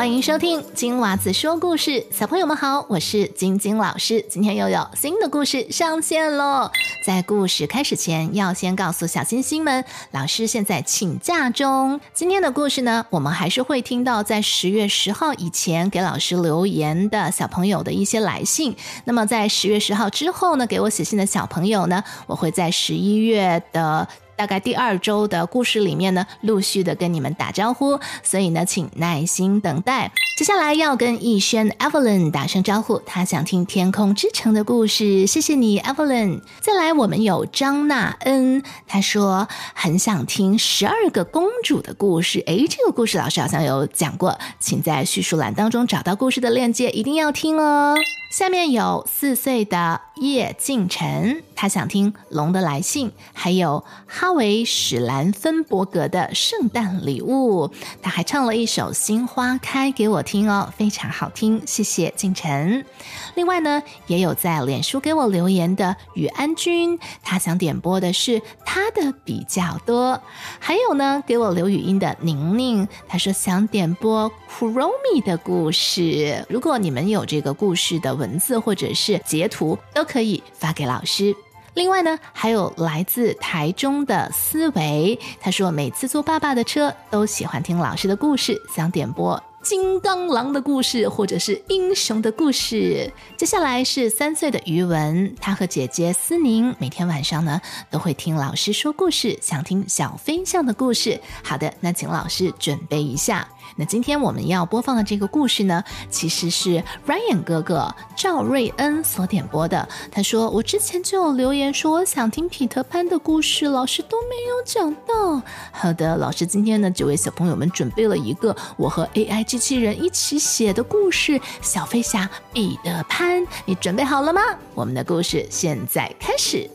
[0.00, 4.24] 欢迎收听金娃子说故事，小朋友们好，我是晶晶老师。
[4.30, 6.70] 今天又有新的故事上线喽！
[7.04, 12.00] 在故事开始前，要先告诉小星星们，老师现在请假中。
[12.14, 18.74] 今天的故事呢，我们还是会听到在十月十号以前给老师留言的小朋友的一些来信。
[19.04, 24.08] 那么在十月十号之后呢，给我写信的小朋友呢，我会在十一月的。
[24.40, 30.10] 大概第二周的故事里面呢，陆续的跟你们打招呼，所以呢，请耐心等待。
[30.38, 36.40] 接下来要跟逸轩 Evelyn 打声招呼，他想听《天空之城》的故事，谢谢你 Evelyn。
[36.62, 42.42] 再来，我们有张娜恩，他说很想听十二个公主的故事。
[42.46, 47.94] 诶，这个故事老师好像有讲过，请在叙述栏当中找到故事的链接，一定要听哦。
[48.30, 57.66] 下面有四岁的叶敬晨，他想听《龙的来信》，还有哈维史兰芬伯格的《圣诞礼物》，
[58.00, 62.86] 他还唱了一首《新花开》给我听哦，非常好听，谢谢敬晨。
[63.34, 70.22] 另外呢，也有在脸书给我留言的雨安君，他想点播的是他的比较多。
[70.60, 76.46] 还有呢，给我留语音的宁宁，他说想点播 Kuromi 的故事。
[76.48, 78.19] 如果你们有这个故事的。
[78.20, 81.34] 文字或者是截图都可以发给老师。
[81.74, 93.12] 另外呢，还有来自台中的思维，他说每次坐爸爸的车都喜欢听老师的故事，想点播金刚狼的故事或者是英雄的故事。
[93.36, 97.60] 接下来是三岁的余文，他和姐姐思宁每天晚上呢
[97.90, 101.20] 都会听老师说故事，想听小飞象的故事。
[101.44, 103.46] 好的，那请老师准备一下。
[103.76, 109.88] 那今天我们要播放的这个故事呢，其实是 Ryan 哥哥赵瑞恩所点播的。
[110.10, 121.32] 他说：“我之前就有留言说我想听彼得潘的故事，老师都没有讲到。”好的，老师今天呢就为小朋友们准备了一个我和 AI 机器人一起写的故事
[121.62, 123.42] 《小飞侠彼得潘》。
[123.64, 124.40] 你准备好了吗？
[124.74, 126.70] 我们的故事现在开始。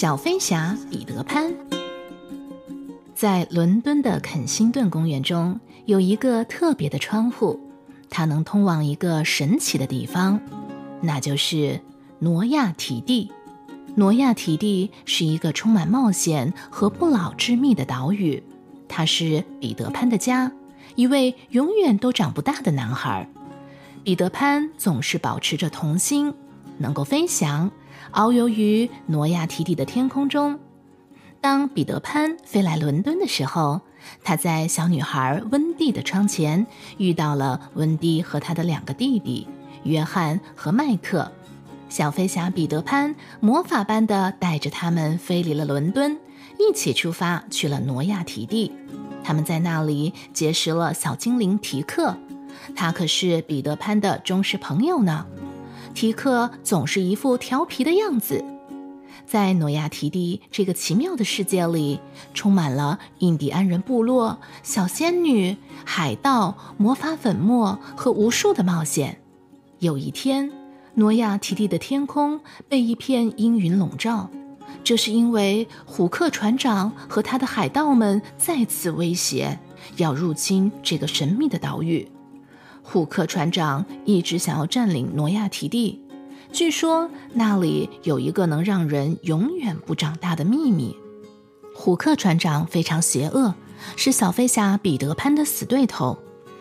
[0.00, 1.52] 小飞侠彼得潘，
[3.14, 7.60] 在伦敦的肯辛顿公园中有一个特别的窗户，
[8.08, 10.40] 它能通往一个神奇的地方，
[11.02, 11.82] 那就是
[12.18, 13.30] 挪亚提地。
[13.94, 18.42] 挪亚提地是一个充满冒险和不老之秘的岛屿，
[18.88, 20.50] 它是彼得潘的家，
[20.94, 23.28] 一位永远都长不大的男孩。
[24.02, 26.32] 彼得潘总是保持着童心，
[26.78, 27.70] 能够飞翔。
[28.12, 30.58] 遨游于挪亚提底的天空中。
[31.40, 33.80] 当彼得潘飞来伦敦的时候，
[34.22, 36.66] 他在小女孩温蒂的窗前
[36.98, 39.46] 遇到了温蒂和他的两个弟弟
[39.84, 41.32] 约翰和麦克。
[41.88, 46.18] 小飞侠彼得潘魔法般的带着他们飞离了伦敦，
[46.58, 48.70] 一起出发去了挪亚提地。
[49.24, 52.16] 他们在那里结识了小精灵提克，
[52.76, 55.26] 他可是彼得潘的忠实朋友呢。
[55.94, 58.44] 提克总是一副调皮的样子，
[59.26, 62.00] 在诺亚提蒂这个奇妙的世界里，
[62.32, 69.20] 充满了印第安人部落、小仙女、海盗、魔法粉末和无数的冒险。
[69.80, 70.50] 有一天，
[70.94, 74.30] 诺亚提蒂的天空被一片阴云笼罩，
[74.82, 79.58] 这是因为虎克船长和他的海盗们再次威胁，
[79.96, 82.08] 要入侵这个神秘的岛屿。
[82.82, 86.00] 虎克船长一直想要占领挪亚提地，
[86.52, 90.96] 据说那里有一个能让人永远不长大的秘密。
[91.74, 93.54] 虎克船长非常邪恶，
[93.96, 96.18] 是小飞侠彼得潘的死对头。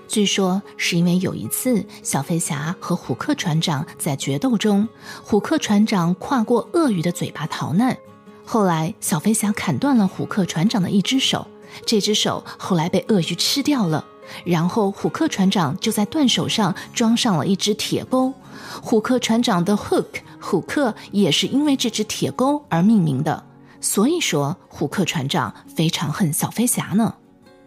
[0.08, 4.88] 据说是因为有一次小飞侠和虎克船长在决斗中，
[5.24, 7.97] 虎克船长跨过鳄鱼的嘴巴逃难，
[8.46, 11.47] 后来小飞侠砍断了虎克船长的一只手，
[11.85, 14.06] 这只手后来被鳄鱼吃掉了。
[14.44, 18.34] 然后虎克船长就在断手上装上了一只铁钩，
[18.81, 20.06] 虎克船长的 Hook
[20.40, 23.43] 虎克也是因为这只铁钩而命名的。
[23.81, 27.16] 所以说虎克船长非常恨小飞侠呢。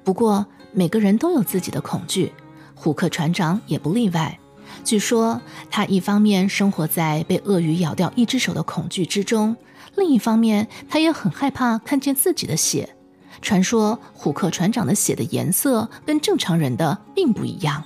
[0.05, 2.33] 不过每个人都有自己的恐惧，
[2.75, 4.39] 虎克船长也不例外。
[4.85, 9.57] 据说他一方面生活在被鳄鱼咬掉一只手的恐惧之中，
[9.97, 12.97] 另一方面他也很害怕看见自己的血。
[13.43, 17.83] 传说虎克船长的血的颜色跟正常人的并不一样。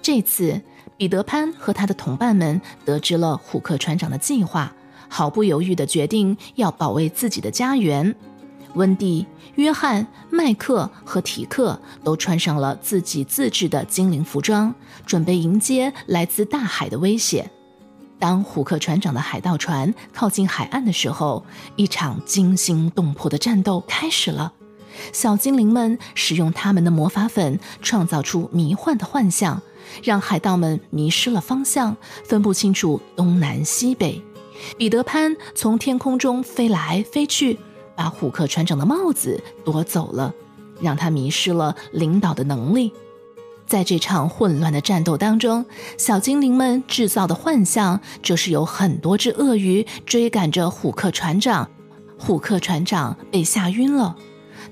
[0.00, 0.60] 这次，
[0.96, 4.72] 彼得潘和他的同伴们得知了虎克船长的计划，
[5.08, 8.14] 毫不犹豫地决定要保卫自己的家园。
[8.74, 9.26] 温蒂、
[9.56, 14.74] 约翰、麦克和提克都穿上了自己自制的精灵服装，
[15.04, 17.50] 准备迎接来自大海的威胁。
[18.18, 21.44] 当虎克船长的海盗船靠近海岸的时候，
[21.76, 24.52] 一场惊心动魄的战斗开始了。
[25.12, 29.62] 小精灵们使用他们的魔法粉，创造出迷幻的幻象，
[30.02, 34.22] 让海盗们迷失了方向，分不清楚东南西北。
[34.76, 37.58] 彼得潘从天空中飞来飞去，
[37.96, 40.32] 把虎克船长的帽子夺走了，
[40.80, 42.92] 让他迷失了领导的能力。
[43.66, 45.64] 在这场混乱的战斗当中，
[45.96, 51.70] 小精灵们制造的幻象就是有很多只鳄鱼追赶着虎克船长，
[52.18, 54.14] 虎克船长被吓晕了。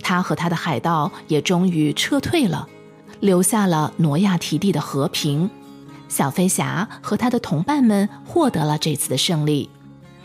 [0.03, 2.69] 他和他的海盗也终于撤退了，
[3.21, 5.49] 留下了挪亚提地的和平。
[6.09, 9.71] 小飞侠和他的同伴们获得了这次的胜利，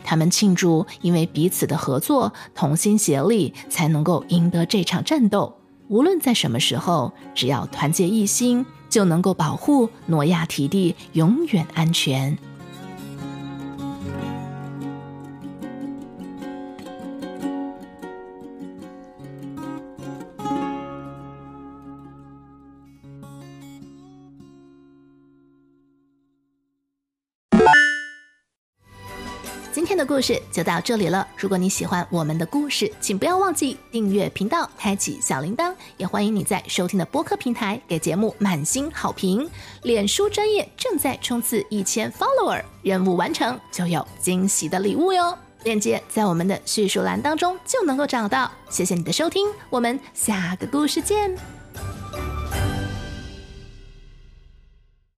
[0.04, 5.56] 他们庆祝，因为彼此的合作，同心协力，才能够赢得这场战斗。
[5.88, 12.36] 无论在什么时候，只要团结一心，就能够保护挪亚提地永远安全。
[29.86, 31.28] 今天的故事就到这里了。
[31.38, 35.72] 如果你喜欢我们的故事，请不要忘记订阅频道，开启小铃铛。
[35.98, 39.48] 也欢迎你在收听的播客平台给节目满星好评。
[39.84, 45.38] 脸书专业正在冲刺一千 follower，任务完成就有惊喜的礼物哟。
[45.62, 48.52] 链接在我们的叙述栏当中就能够找到。
[48.72, 51.55] 谢谢你的收听，我们下个故事见。